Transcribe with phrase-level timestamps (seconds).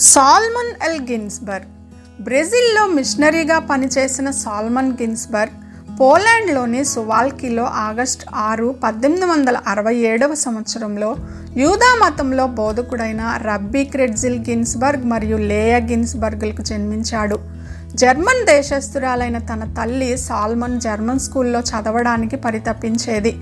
[0.00, 1.66] Salmon L Ginsburg.
[2.22, 5.52] బ్రెజిల్లో మిషనరీగా పనిచేసిన సాల్మన్ గిన్స్బర్గ్
[6.00, 11.16] పోలాండ్లోని సువాల్కిలో ఆగస్టు ఆరు పద్దెనిమిది వందల అరవై ఏడవ సంవత్సరంలో
[11.56, 17.38] యూదా మతంలో బోధకుడైన రబ్బీ క్రెడ్జిల్ గిన్స్బర్గ్ మరియు లేయా గిన్స్బర్గ్లకు జన్మించాడు.
[17.94, 23.36] జర్మన్ దేశస్థురాలైన తన తల్లి సాల్మన్ జర్మన్ స్కూల్లో చదవడానికి పరితపించేది.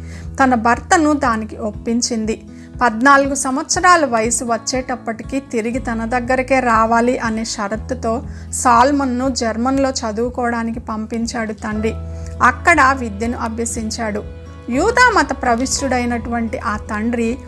[0.45, 2.43] తన భర్తను దానికి ఒప్పించింది.
[2.83, 8.23] పద్నాలుగు సంవత్సరాల వయసు వచ్చేటప్పటికి తిరిగి తన దగ్గరకే రావాలి అనే షరతుతో
[8.53, 11.95] సాల్మన్ను జర్మన్లో చదువుకోవడానికి పంపించాడు తండ్రి.
[12.43, 14.25] అక్కడ విద్యను అభ్యసించాడు.
[14.71, 17.39] యూదా మత ప్రవిష్టుడైనటువంటి ఆ తండ్రి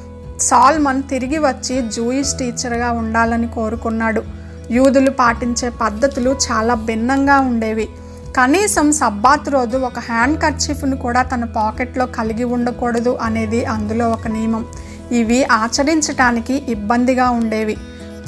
[0.41, 4.23] సాల్మన్ తిరిగి వచ్చి జూయిష్ టీచర్గా ఉండాలని కోరుకున్నాడు.
[4.71, 7.89] యూదులు పాటించే పద్ధతులు చాలా భిన్నంగా ఉండేవి.
[8.37, 14.67] కనీసం సబ్బాత్ రోజు ఒక హ్యాండ్ కర్చీఫ్ను కూడా తన పాకెట్లో కలిగి ఉండకూడదు అనేది అందులో ఒక నియమం.
[15.13, 17.77] ఇవి ఆచరించటానికి ఇబ్బందిగా ఉండేవి.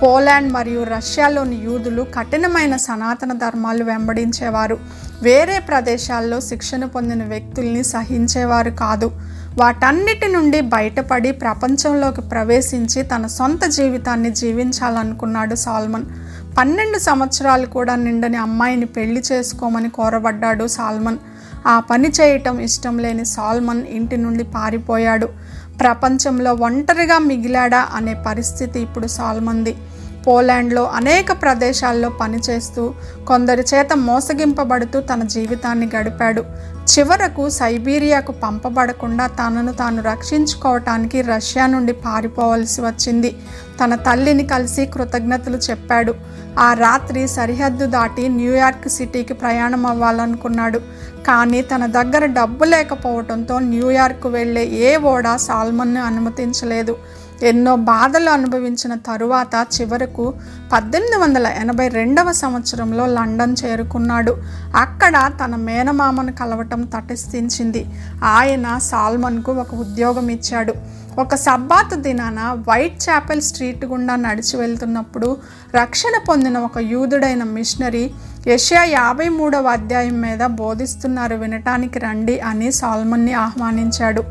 [0.02, 4.78] పోలాండ్ మరియు రష్యాలోని యూదులు కఠినమైన సనాతన ధర్మాలు వెంబడించేవారు.
[5.22, 9.10] వేరే ప్రదేశాల్లో శిక్షణ పొందిన వ్యక్తుల్ని సహించేవారు కాదు.
[9.58, 16.05] వాటన్నిటి నుండి బయటపడి ప్రపంచంలోకి ప్రవేశించి తన సొంత జీవితాన్ని జీవించాలనుకున్నాడు సాల్మన్.
[16.58, 21.19] పన్నెండు సంవత్సరాలు కూడా నిండని అమ్మాయిని పెళ్ళి చేసుకోమని కోరబడ్డాడు సాల్మన్.
[21.66, 25.28] ఆ పని చేయటం ఇష్టం లేని సాల్మన్ ఇంటి నుండి పారిపోయాడు.
[25.81, 29.77] ప్రపంచంలో ఒంటరిగా మిగిలాడా అనే పరిస్థితి ఇప్పుడు సాల్మంది.
[30.27, 32.95] పోలాండ్లో అనేక ప్రదేశాల్లో పనిచేస్తూ
[33.27, 36.45] కొందరి చేత మోసగింపబడుతూ తన జీవితాన్ని గడిపాడు.
[36.92, 43.37] చివరకు సైబీరియాకు పంపబడకుండా తనను తాను రక్షించుకోవటానికి రష్యా నుండి పారిపోవలసి వచ్చింది.
[43.84, 46.15] తన తల్లిని కలిసి కృతజ్ఞతలు చెప్పాడు.
[46.59, 50.78] ఆ రాత్రి సరిహద్దు దాటి న్యూయార్క్ సిటీకి ప్రయాణం అవ్వాలనుకున్నాడు.
[51.27, 56.97] కానీ తన దగ్గర డబ్బు లేకపోవడంతో న్యూయార్క్ వెళ్ళే ఏ ఓడ సాల్మన్ను అనుమతించలేదు.
[57.42, 60.34] ఎన్నో బాధలు అనుభవించిన తరువాత చివరకు
[60.72, 64.36] పద్దెనిమిది వందల ఎనభై రెండవ సంవత్సరంలో లండన్ చేరుకున్నాడు.
[64.76, 67.86] అక్కడ తన మేనమామను కలవటం తటస్థించింది.
[68.25, 70.75] ఆయన సాల్మన్కు ఒక ఉద్యోగం ఇచ్చాడు.
[71.19, 75.36] ఒక సబ్బాత్ దినాన వైట్ చాపెల్ స్ట్రీట్ గుండా నడిచి వెళ్తున్నప్పుడు
[75.75, 78.10] రక్షణ పొందిన ఒక యూదుడైన మిషనరీ
[78.47, 84.25] యషయా యాభై మూడవ అధ్యాయం మీద బోధిస్తున్నారు వినటానికి రండి అని సాల్మన్ని ఆహ్వానించాడు.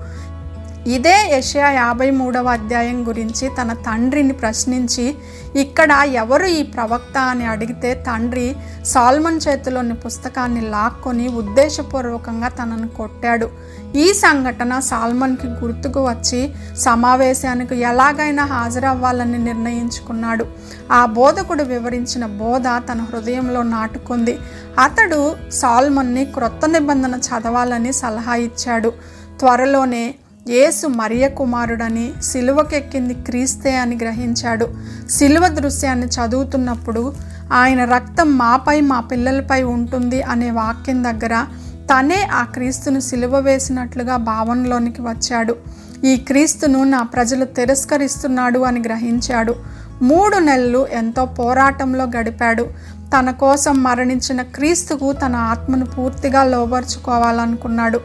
[0.88, 5.16] ఇదే యషయా యాభై మూడవ అధ్యాయం గురించి తన తండ్రిని ప్రశ్నించి
[5.56, 8.56] ఇక్కడ ఎవరు ఈ ప్రవక్త అని అడిగితే తండ్రి
[8.86, 13.50] సాల్మన్ చేతిలోని పుస్తకాన్ని లాక్కొని ఉద్దేశపూర్వకంగా తనను కొట్టాడు.
[13.96, 20.46] ఈ సంఘటన సాల్మన్కి గుర్తుకు వచ్చి సమావేశానికి ఎలాగైనా హాజరవ్వాలని నిర్ణయించుకున్నాడు.
[20.92, 24.40] ఆ బోధకుడు వివరించిన బోధ తన హృదయంలో నాటుకుంది.
[24.80, 28.92] అతడు సాల్మన్ని క్రొత్త నిబంధన చదవాలని సలహా ఇచ్చాడు.
[29.40, 30.16] త్వరలోనే
[30.50, 34.68] యేసు మరియ కుమారుడని సిలువకెక్కింది క్రీస్తే అని గ్రహించాడు.
[35.09, 37.13] సిలువ దృశ్యాన్ని చదువుతున్నప్పుడు
[37.53, 41.46] ఆయన రక్తం మాపై మా పిల్లలపై ఉంటుంది అనే వాక్యం దగ్గర
[41.91, 45.56] తనే ఆ క్రీస్తును సిలువ వేసినట్లుగా భావనలోనికి వచ్చాడు.
[46.06, 49.56] ఈ క్రీస్తును నా ప్రజలు తిరస్కరిస్తున్నాడు అని గ్రహించాడు.
[50.01, 52.68] మూడు నెలలు ఎంతో పోరాటంలో గడిపాడు.
[53.19, 58.01] తన కోసం మరణించిన క్రీస్తుకు తన ఆత్మను పూర్తిగా లోబర్చుకోవాలనుకున్నాడు.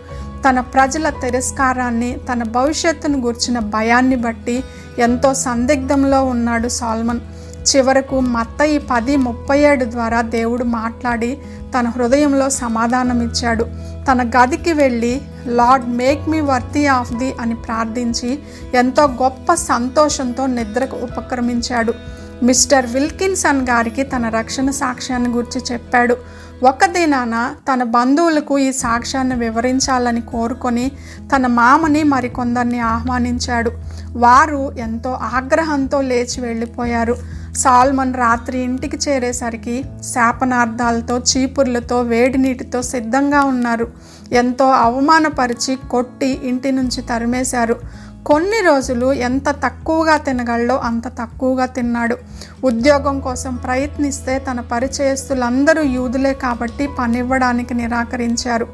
[0.49, 4.65] తన ప్రజల తిరస్కారాన్ని తన భవిష్యత్తును గుర్చిన భయాన్ని బట్టి
[4.99, 7.21] ఎంతో సందిగ్ధంలో ఉన్నాడు సాల్మన్.
[7.67, 11.39] చివరకు మత్తయి పది ముప్పై ఏడు ద్వారా దేవుడు మాట్లాడి
[11.79, 13.67] తన హృదయంలో సమాధానం ఇచ్చాడు
[14.13, 18.39] తన గదికి వెళ్ళి lord make me worthy of the అని ప్రార్థించి
[18.75, 21.95] ఎంతో గొప్ప సంతోషంతో నిద్రకు ఉపక్రమించాడు.
[22.43, 26.17] మిస్టర్ విల్కిన్సన్ గారికి తన రక్షణ సాక్ష్యాన్ని గురించి చెప్పాడు.
[26.63, 30.93] ఒక దినాన తన బంధువులకు ఈ సాక్ష్యాన్ని వివరించాలని కోరుకొని
[31.37, 33.73] తన మామని మరికొందరిని ఆహ్వానించాడు.
[34.17, 37.17] వారు ఎంతో ఆగ్రహంతో లేచి వెళ్ళిపోయారు.
[37.57, 43.89] సాల్మన్ రాత్రి ఇంటికి చేరేసరికి శాపనార్థాలతో చీపుర్లతో వేడి నీటితో సిద్ధంగా ఉన్నారు.
[44.33, 47.81] ఎంతో అవమానపరిచి కొట్టి ఇంటి నుంచి తరిమేశారు.
[48.27, 52.17] కొన్ని రోజులు ఎంత తక్కువగా తినగలడో అంత తక్కువగా తిన్నాడు.
[52.65, 58.67] ఉద్యోగం కోసం ప్రయత్నిస్తే తన పరిచయస్తులందరూ యూదులే కాబట్టి పనివ్వడానికి నిరాకరించారు.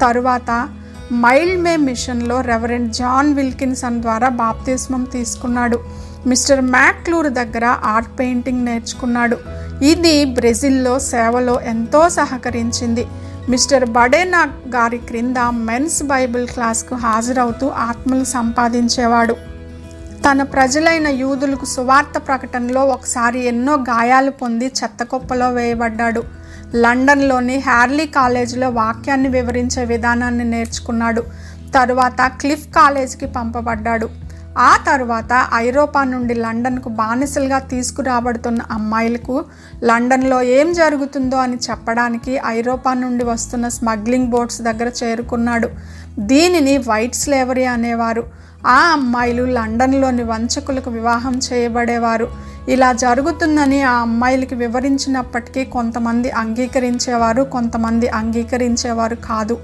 [0.00, 0.68] తరువాత
[1.12, 5.78] మైల్డ్ మే మిషన్లో రెవరెండ్ జాన్ విల్కిన్సన్ ద్వారా బాప్తిస్మం తీసుకున్నాడు.
[6.26, 9.36] మిస్టర్ మ్యాక్లూర్ దగ్గర ఆర్ట్ పెయింటింగ్ నేర్చుకున్నాడు.
[9.84, 13.06] ఇది బ్రెజిల్లో సేవలో ఎంతో సహకరించింది.
[13.48, 19.34] మిస్టర్ బడేనా గారి క్రింద మెన్స్ బైబిల్ క్లాస్కు హాజరవుతూ ఆత్మలు సంపాదించేవాడు.
[20.30, 26.22] తన ప్రజలైన యూదులకు సువార్త ప్రకటనలో ఒకసారి ఎన్నో గాయాలు పొంది చెత్తకొప్పలో వేయబడ్డాడు.
[26.76, 31.22] లండన్లోని హ్యార్లీ కాలేజీలో వాక్యాన్ని వివరించే విధానాన్ని నేర్చుకున్నాడు.
[31.74, 34.08] తరువాత క్లిఫ్ కాలేజీకి పంపబడ్డాడు.
[34.58, 39.44] ఆ తరువాత ఐరోపా నుండి లండన్కు బానిసలుగా తీసుకురాబడుతున్న అమ్మాయిలకు
[39.84, 45.68] లండన్లో ఏం జరుగుతుందో అని చెప్పడానికి ఐరోపా నుండి వస్తున్న స్మగ్లింగ్ బోట్స్ దగ్గర చేరుకున్నాడు.
[46.18, 48.26] దీనిని వైట్ స్లేవరీ అనేవారు.
[48.66, 52.28] ఆ అమ్మాయిలు లండన్లోని వంచకులకు వివాహం చేయబడేవారు.
[52.68, 59.58] ఇలా జరుగుతుందని ఆ అమ్మాయిలకి వివరించినప్పటికీ కొంతమంది అంగీకరించేవారు కొంతమంది అంగీకరించేవారు కాదు.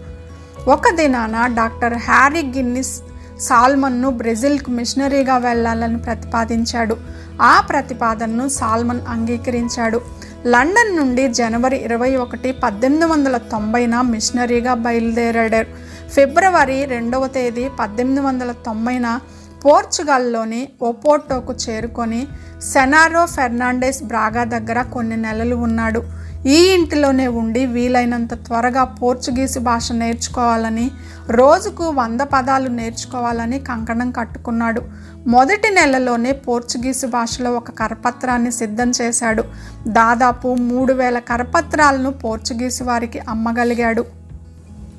[0.68, 3.00] ఒక దినాన డాక్టర్ హ్యారీ గిన్నిస్
[3.40, 6.96] సాల్మన్ను బ్రెజిల్కు మిషనరీగా వెళ్ళాలని ప్రతిపాదించాడు.
[7.42, 10.00] ఆ ప్రతిపాదనను సాల్మన్ అంగీకరించాడు.
[10.46, 15.66] లండన్ నుండి జనవరి ఇరవై ఒకటి పద్దెనిమిది వందల తొంభైన మిషనరీగా బయలుదేరాడు.
[16.10, 19.20] ఫిబ్రవరి రెండవ తేదీ పద్దెనిమిది వందల తొంభైన
[19.64, 22.26] పోర్చుగల్లోని ఒపోటోకు చేరుకొని
[22.72, 26.19] సెనారో ఫెర్నాండెస్ బ్రాగా దగ్గర కొన్ని నెలలు ఉన్నాడు.
[26.46, 30.90] ఈ ఇంటిలోనే ఉండి వీలైనంత త్వరగా పోర్చుగీసు భాష నేర్చుకోవాలని
[31.30, 34.82] రోజుకు వంద పదాలు నేర్చుకోవాలని కంకణం కట్టుకున్నాడు.
[35.26, 39.44] మొదటి నెలలోనే పోర్చుగీసు భాషలో ఒక కరపత్రాన్ని సిద్ధం చేశాడు.
[39.88, 44.04] దాదాపు మూడు వేల కరపత్రాలను పోర్చుగీసు వారికి అమ్మగలిగాడు.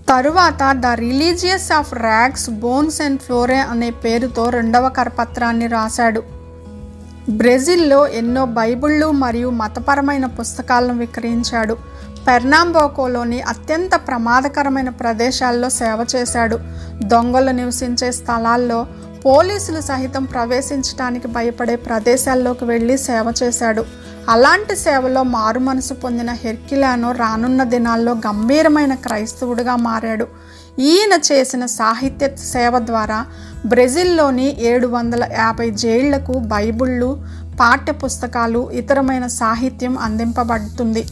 [0.10, 6.41] తరువాత the religious of rags bones and flora అనే పేరుతో రెండవ కరపత్రాన్ని రాశాడు.
[7.30, 11.74] బ్రెజిల్లో ఎన్నో బైబిళ్ళు మరియు మతపరమైన పుస్తకాలను విక్రయించాడు.
[12.28, 16.60] పెర్నాంబోకోలోని అత్యంత ప్రమాదకరమైన ప్రదేశాల్లో సేవ చేశాడు.
[17.04, 18.88] దొంగలు నివసించే స్థలాల్లో
[19.26, 23.86] పోలీసులు సహితం ప్రవేశించడానికి భయపడే ప్రదేశాల్లోకి వెళ్ళి సేవ చేశాడు.
[24.30, 30.28] అలాంటి సేవలో మారు మనసు పొందిన హెర్కిలాను రానున్న దినాల్లో గంభీరమైన క్రైస్తవుడిగా మారాడు.
[30.80, 33.26] ఈయన చేసిన సాహిత్య సేవ ద్వారా
[33.66, 37.24] బ్రెజిల్లోని ఏడు వందల యాభై జైళ్ళకు బైబిళ్ళు
[37.60, 41.04] పాఠ్య పుస్తకాలు ఇతరమైన సాహిత్యం అందింపబడుతుంది.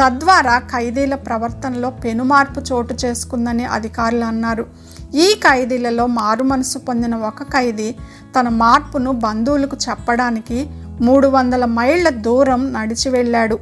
[0.00, 4.66] తద్వారా ఖైదీల ప్రవర్తనలో పెనుమార్పు చోటు చేసుకుందని అధికారులు అన్నారు.
[5.14, 7.94] ఈ ఖైదీలలో మారు మనసు పొందిన ఒక ఖైదీ
[8.40, 10.66] తన మార్పును బంధువులకు చెప్పడానికి
[11.00, 13.58] మూడు వందల మైళ్ళ దూరం నడిచి వెళ్ళాడు.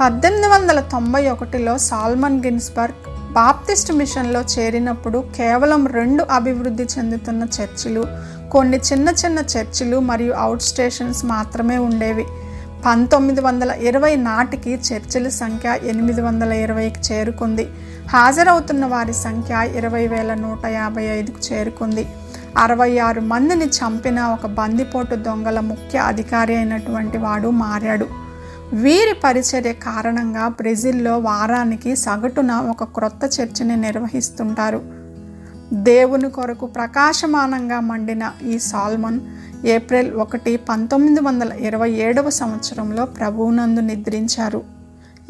[0.00, 3.03] పద్దెనిమిది వందల తొంభై ఒకటిలో సాల్మన్ గిన్స్బర్గ్
[3.34, 8.04] బాప్తిస్ట్ మిషన్లో చేరినప్పుడు కేవలం రెండు అభివృద్ధి చెందుతున్న చర్చిలు
[8.52, 12.24] కొన్ని చిన్న చిన్న చర్చిలు మరియు అవుట్ స్టేషన్స్ మాత్రమే ఉండేవి.
[12.86, 17.68] పంతొమ్మిది వందల ఇరవై నాటికి చర్చిల సంఖ్య ఎనిమిది వందల ఇరవైకి చేరుకుంది.
[18.08, 22.06] హాజరవుతున్న వారి సంఖ్య ఇరవై వేల నూట యాభై ఐదుకు చేరుకుంది.
[22.58, 28.23] అరవై ఆరు మందిని చంపిన ఒక బందిపోటు దొంగల ముఖ్య అధికారి అయినటువంటి వాడు మారాడు.
[28.74, 34.82] వీరి పరిచర్య కారణంగా బ్రెజిల్లో వారానికి సగటున ఒక క్రొత్త చర్చిని నిర్వహిస్తుంటారు.
[35.72, 39.20] దేవుని కొరకు ప్రకాశమానంగా మండిన ఈ సాల్మన్
[39.66, 44.62] ఏప్రిల్ ఒకటి పంతొమ్మిది వందల ఇరవై ఏడవ సంవత్సరంలో ప్రభువునందు నిద్రించారు.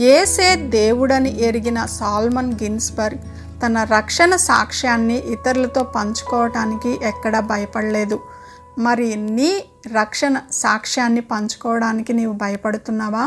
[0.00, 3.18] ఏసే దేవుడని ఎరిగిన సాల్మన్ గిన్స్బర్గ్
[3.66, 8.18] తన రక్షణ సాక్ష్యాన్ని ఇతరులతో పంచుకోవటానికి ఎక్కడా భయపడలేదు.
[8.78, 13.24] మరి నీ రక్షణ సాక్ష్యాన్ని పంచుకోవడానికి నీవు భయపడుతున్నావా?